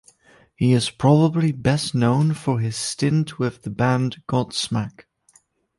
[0.55, 5.05] He is probably best known for his stint with the band Godsmack.